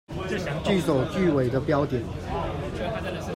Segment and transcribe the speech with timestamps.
[0.63, 2.01] 句首句尾的標點